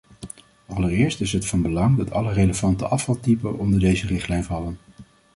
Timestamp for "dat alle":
1.97-2.33